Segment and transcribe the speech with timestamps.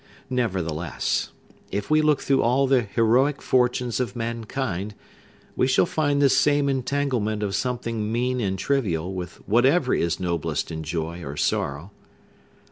[0.31, 1.29] Nevertheless,
[1.71, 4.95] if we look through all the heroic fortunes of mankind,
[5.55, 10.71] we shall find this same entanglement of something mean and trivial with whatever is noblest
[10.71, 11.91] in joy or sorrow.